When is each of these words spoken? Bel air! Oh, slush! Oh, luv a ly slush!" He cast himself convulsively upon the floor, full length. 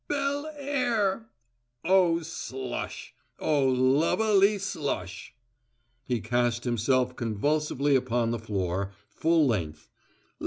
Bel 0.07 0.51
air! 0.57 1.29
Oh, 1.85 2.21
slush! 2.23 3.13
Oh, 3.37 3.67
luv 3.67 4.19
a 4.19 4.33
ly 4.33 4.57
slush!" 4.57 5.35
He 6.05 6.19
cast 6.21 6.63
himself 6.63 7.15
convulsively 7.15 7.95
upon 7.95 8.31
the 8.31 8.39
floor, 8.39 8.93
full 9.07 9.45
length. 9.45 9.91